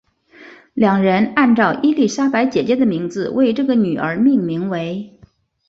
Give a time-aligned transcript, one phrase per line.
[0.73, 5.19] 两人按照伊丽莎白姐姐的名字为这个女儿命名为。